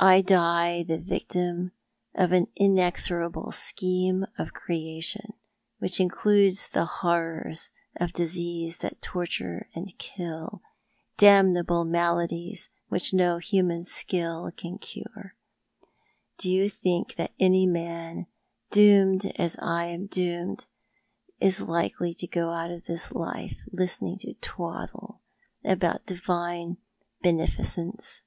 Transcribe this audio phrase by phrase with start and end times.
[0.00, 1.72] I die the victim
[2.14, 5.32] of an inexorable scheme of Creation
[5.80, 10.62] which includes the horrors of diseases that torture and kill,
[11.16, 15.34] damnable maladies which no human skill can cure.
[16.36, 18.28] Do you think that any man,
[18.70, 20.66] doomed as I am doomed,
[21.40, 25.22] is likely to go out of this life listening to twaddle
[25.64, 26.76] about Divine
[27.20, 28.22] Bene ficence